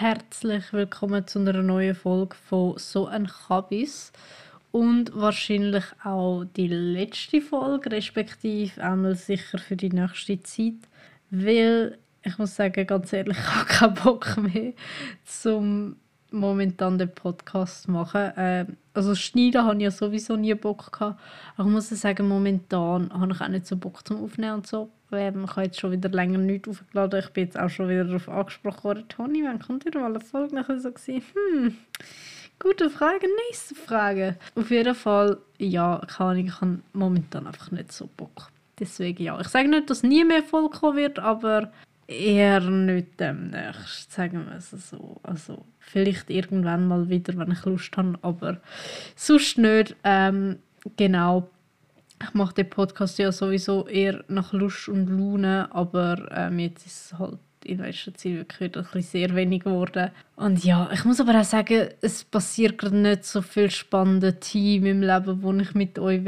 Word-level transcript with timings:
herzlich 0.00 0.72
willkommen 0.72 1.26
zu 1.26 1.40
einer 1.40 1.60
neuen 1.60 1.96
Folge 1.96 2.36
von 2.36 2.78
So 2.78 3.06
ein 3.08 3.26
Kabis. 3.26 4.12
Und 4.70 5.10
wahrscheinlich 5.12 5.86
auch 6.04 6.44
die 6.44 6.68
letzte 6.68 7.40
Folge, 7.40 7.90
respektive 7.90 8.80
einmal 8.80 9.16
sicher 9.16 9.58
für 9.58 9.74
die 9.74 9.88
nächste 9.88 10.40
Zeit. 10.40 10.74
Weil 11.30 11.98
ich 12.22 12.38
muss 12.38 12.54
sagen, 12.54 12.86
ganz 12.86 13.12
ehrlich, 13.12 13.36
ich 13.40 13.46
habe 13.48 13.64
keinen 13.64 13.94
Bock 13.94 14.36
mehr, 14.36 14.72
zum 15.24 15.96
momentan 16.30 16.98
den 16.98 17.12
Podcast 17.14 17.88
machen. 17.88 18.36
Äh, 18.36 18.66
also 18.94 19.14
schneiden 19.14 19.64
habe 19.64 19.76
ich 19.76 19.82
ja 19.82 19.90
sowieso 19.90 20.36
nie 20.36 20.54
Bock 20.54 20.92
gehabt. 20.92 21.20
Aber 21.56 21.68
ich 21.68 21.72
muss 21.72 21.88
sagen, 21.88 22.28
momentan 22.28 23.12
habe 23.12 23.32
ich 23.32 23.40
auch 23.40 23.48
nicht 23.48 23.66
so 23.66 23.76
Bock 23.76 24.06
zum 24.06 24.24
Aufnehmen 24.24 24.54
und 24.54 24.66
so. 24.66 24.90
Ähm, 25.12 25.44
ich 25.44 25.50
habe 25.50 25.62
jetzt 25.62 25.80
schon 25.80 25.92
wieder 25.92 26.08
länger 26.08 26.38
nichts 26.38 26.68
aufgeladen. 26.68 27.20
Ich 27.20 27.30
bin 27.30 27.44
jetzt 27.44 27.58
auch 27.58 27.70
schon 27.70 27.88
wieder 27.88 28.04
darauf 28.04 28.28
angesprochen 28.28 28.84
worden. 28.84 29.08
Toni, 29.08 29.44
wann 29.44 29.58
kommt 29.58 29.84
wieder 29.84 30.00
mal 30.00 30.14
eine 30.14 30.20
Folge? 30.20 30.54
Nachher 30.54 30.78
so 30.80 30.92
gewesen, 30.92 31.22
hm, 31.32 31.76
gute 32.58 32.90
Frage, 32.90 33.26
nächste 33.48 33.74
Frage. 33.74 34.36
Auf 34.54 34.70
jeden 34.70 34.94
Fall, 34.94 35.38
ja, 35.58 36.00
Ahnung, 36.18 36.46
ich 36.46 36.60
habe 36.60 36.78
momentan 36.92 37.46
einfach 37.46 37.70
nicht 37.70 37.92
so 37.92 38.08
Bock. 38.16 38.50
Deswegen 38.78 39.22
ja. 39.22 39.40
Ich 39.40 39.48
sage 39.48 39.68
nicht, 39.68 39.90
dass 39.90 40.02
nie 40.02 40.24
mehr 40.24 40.42
Folge 40.42 40.78
kommen 40.78 40.96
wird, 40.96 41.18
aber 41.18 41.72
eher 42.08 42.60
nicht 42.60 43.20
demnächst, 43.20 44.12
sagen 44.12 44.46
wir 44.46 44.56
es 44.56 44.70
so. 44.70 45.20
Also 45.22 45.64
vielleicht 45.78 46.30
irgendwann 46.30 46.88
mal 46.88 47.08
wieder, 47.08 47.36
wenn 47.36 47.52
ich 47.52 47.64
Lust 47.64 47.96
habe, 47.96 48.18
aber 48.22 48.60
sonst 49.14 49.58
nicht. 49.58 49.94
Ähm, 50.02 50.58
genau. 50.96 51.48
Ich 52.20 52.34
mache 52.34 52.54
den 52.54 52.70
Podcast 52.70 53.18
ja 53.18 53.30
sowieso 53.30 53.86
eher 53.86 54.24
nach 54.26 54.52
Lust 54.52 54.88
und 54.88 55.06
Laune, 55.06 55.68
aber 55.70 56.28
ähm, 56.32 56.58
jetzt 56.58 56.84
ist 56.86 57.12
es 57.12 57.18
halt 57.18 57.38
in 57.64 57.78
letzter 57.78 58.14
Zeit 58.14 58.32
wirklich 58.32 58.76
ein 58.76 58.82
bisschen 58.82 59.02
sehr 59.02 59.34
wenig 59.36 59.64
geworden. 59.64 60.10
Und 60.34 60.64
ja, 60.64 60.88
ich 60.92 61.04
muss 61.04 61.20
aber 61.20 61.38
auch 61.38 61.44
sagen, 61.44 61.90
es 62.00 62.24
passiert 62.24 62.78
gerade 62.78 62.96
nicht 62.96 63.24
so 63.24 63.42
viel 63.42 63.70
spannende 63.70 64.40
Team 64.40 64.86
im 64.86 65.02
Leben, 65.02 65.42
wo 65.42 65.52
ich 65.52 65.74
mit 65.74 65.98
euch 65.98 66.22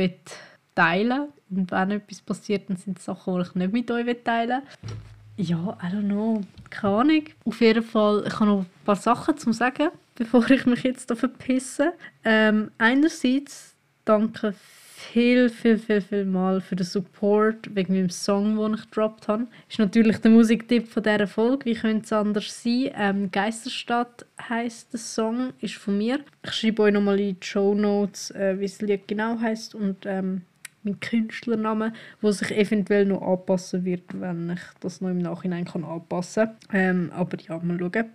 teilen 0.75 1.29
will. 1.49 1.59
Und 1.59 1.71
wenn 1.73 1.91
etwas 1.93 2.21
passiert, 2.21 2.69
dann 2.69 2.77
sind 2.77 2.99
es 2.99 3.07
Sachen, 3.07 3.35
die 3.35 3.43
ich 3.43 3.55
nicht 3.55 3.73
mit 3.73 3.91
euch 3.91 4.17
teilen 4.23 4.63
will. 4.83 4.97
Ja, 5.43 5.79
I 5.83 5.87
don't 5.87 6.03
know. 6.03 6.43
Keine 6.69 6.97
Ahnung. 6.97 7.23
Auf 7.47 7.63
jeden 7.63 7.83
Fall, 7.83 8.25
ich 8.27 8.35
habe 8.35 8.45
noch 8.45 8.59
ein 8.61 8.67
paar 8.85 8.97
Sachen 8.97 9.39
zu 9.39 9.53
sagen, 9.55 9.89
bevor 10.15 10.51
ich 10.51 10.67
mich 10.67 10.83
jetzt 10.83 11.11
verpisse. 11.11 11.95
Ähm, 12.27 12.71
einerseits 12.77 13.75
danke 14.05 14.53
viel, 14.53 15.49
viel, 15.49 15.79
viel, 15.79 16.03
viel 16.03 16.25
mal 16.27 16.61
für 16.61 16.77
den 16.77 16.85
Support 16.85 17.75
wegen 17.75 17.95
meinem 17.95 18.11
Song, 18.11 18.59
den 18.59 18.75
ich 18.75 18.91
gedroppt 18.91 19.29
habe. 19.29 19.47
Ist 19.67 19.79
natürlich 19.79 20.19
der 20.19 20.31
Musiktipp 20.31 20.89
von 20.89 21.05
dieser 21.05 21.27
Folge. 21.27 21.65
Wie 21.65 21.75
könnte 21.75 22.05
es 22.05 22.13
anders 22.13 22.63
sein? 22.63 22.91
Ähm, 22.95 23.31
Geisterstadt 23.31 24.27
heisst 24.47 24.93
der 24.93 25.01
Song, 25.01 25.55
ist 25.63 25.77
von 25.77 25.97
mir. 25.97 26.21
Ich 26.45 26.53
schreibe 26.53 26.83
euch 26.83 26.93
nochmal 26.93 27.19
in 27.19 27.41
die 27.41 27.47
Show 27.47 27.75
Notes, 27.75 28.31
äh, 28.33 28.59
wie 28.59 28.67
das 28.67 28.83
Lied 28.83 29.09
genau 29.09 29.41
heißt 29.41 29.75
und 29.75 30.05
ähm, 30.05 30.43
mein 30.83 31.01
Künstlernamen, 31.01 31.95
wo 32.21 32.31
sich 32.31 32.51
eventuell 32.53 33.07
noch 33.07 33.23
anpassen 33.23 33.85
wird, 33.85 34.21
wenn 34.21 34.51
ich 34.51 34.61
das 34.81 35.01
noch 35.01 35.11
im 35.11 35.19
Nachhinein 35.19 35.65
kann 35.65 35.85
anpassen 35.85 36.51
kann. 36.69 36.81
Ähm, 36.81 37.13
aber 37.15 37.39
ja, 37.41 37.59
mal 37.59 37.79
schauen. 37.79 38.11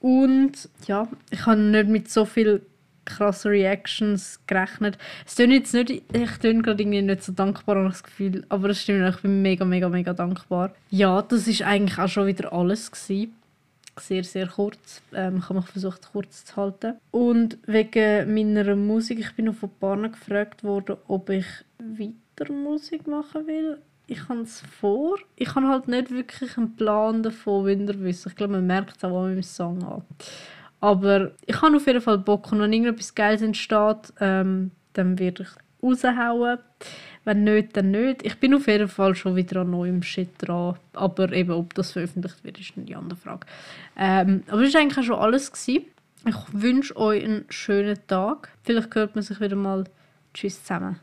Und 0.00 0.68
ja, 0.86 1.08
ich 1.30 1.46
habe 1.46 1.60
nicht 1.60 1.88
mit 1.88 2.10
so 2.10 2.24
viel 2.24 2.62
krassen 3.04 3.50
Reactions 3.50 4.40
gerechnet. 4.46 4.98
Es 5.26 5.34
tut 5.34 5.48
jetzt 5.48 5.74
nicht, 5.74 5.90
ich 5.90 6.38
bin 6.40 6.62
gerade 6.62 6.82
irgendwie 6.82 7.02
nicht 7.02 7.22
so 7.22 7.32
dankbar, 7.32 7.76
habe 7.76 7.86
ich 7.86 7.92
das 7.92 8.02
Gefühl, 8.02 8.44
aber 8.48 8.70
es 8.70 8.82
stimmt, 8.82 9.14
ich 9.14 9.20
bin 9.20 9.42
mega, 9.42 9.64
mega, 9.64 9.88
mega 9.88 10.12
dankbar. 10.12 10.72
Ja, 10.90 11.22
das 11.22 11.46
ist 11.46 11.62
eigentlich 11.62 11.98
auch 11.98 12.08
schon 12.08 12.26
wieder 12.26 12.52
alles 12.52 12.90
gewesen 12.90 13.34
sehr, 13.98 14.24
sehr 14.24 14.46
kurz. 14.48 15.02
Ähm, 15.12 15.38
ich 15.38 15.44
habe 15.44 15.60
mich 15.60 15.68
versucht, 15.68 16.10
kurz 16.12 16.44
zu 16.44 16.56
halten. 16.56 16.94
Und 17.10 17.58
wegen 17.66 18.34
meiner 18.34 18.76
Musik, 18.76 19.20
ich 19.20 19.34
bin 19.34 19.46
noch 19.46 19.54
von 19.54 19.70
Paaren 19.80 20.12
gefragt 20.12 20.64
worden, 20.64 20.96
ob 21.08 21.30
ich 21.30 21.46
weiter 21.78 22.52
Musik 22.52 23.06
machen 23.06 23.46
will. 23.46 23.78
Ich 24.06 24.28
habe 24.28 24.40
es 24.40 24.60
vor. 24.60 25.16
Ich 25.36 25.54
habe 25.54 25.68
halt 25.68 25.88
nicht 25.88 26.10
wirklich 26.10 26.56
einen 26.58 26.76
Plan 26.76 27.22
davon, 27.22 27.66
wie 27.66 27.72
ihr. 27.72 28.08
Ich 28.08 28.36
glaube, 28.36 28.54
man 28.54 28.66
merkt 28.66 28.96
es 28.98 29.04
auch 29.04 29.22
an 29.22 29.30
meinem 29.30 29.42
Song 29.42 29.82
an. 29.82 30.02
Aber 30.80 31.32
ich 31.46 31.62
habe 31.62 31.76
auf 31.76 31.86
jeden 31.86 32.02
Fall 32.02 32.18
Bock. 32.18 32.52
Und 32.52 32.60
wenn 32.60 32.72
irgendetwas 32.72 33.14
Geiles 33.14 33.40
entsteht, 33.40 34.12
ähm, 34.20 34.72
dann 34.92 35.18
werde 35.18 35.44
ich 35.44 35.48
raushauen. 35.82 36.58
Wenn 37.24 37.44
nicht, 37.44 37.76
dann 37.76 37.90
nicht. 37.90 38.24
Ich 38.24 38.38
bin 38.38 38.54
auf 38.54 38.66
jeden 38.66 38.88
Fall 38.88 39.14
schon 39.14 39.36
wieder 39.36 39.62
an 39.62 39.70
neuem 39.70 40.02
Shit 40.02 40.30
dran. 40.38 40.76
Aber 40.92 41.32
eben, 41.32 41.52
ob 41.52 41.74
das 41.74 41.92
veröffentlicht 41.92 42.44
wird, 42.44 42.58
ist 42.58 42.72
eine 42.76 42.96
andere 42.96 43.18
Frage. 43.18 43.46
Ähm, 43.96 44.42
aber 44.48 44.62
das 44.62 44.74
war 44.74 44.80
eigentlich 44.82 44.98
auch 44.98 45.02
schon 45.02 45.18
alles. 45.18 45.50
Gewesen. 45.50 45.86
Ich 46.26 46.36
wünsche 46.52 46.96
euch 46.96 47.24
einen 47.24 47.44
schönen 47.48 47.98
Tag. 48.06 48.50
Vielleicht 48.62 48.94
hört 48.94 49.14
man 49.14 49.22
sich 49.22 49.40
wieder 49.40 49.56
mal. 49.56 49.84
Tschüss 50.32 50.62
zusammen. 50.62 51.00